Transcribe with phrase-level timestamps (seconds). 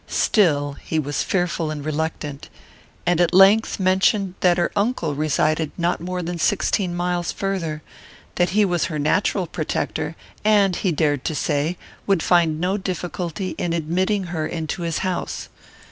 [0.07, 2.49] Still he was fearful and reluctant;
[3.05, 7.83] and, at length, mentioned that her uncle resided not more than sixteen miles farther;
[8.33, 11.77] that he was her natural protector, and, he dared to say,
[12.07, 15.49] would find no difficulty in admitting her into his house.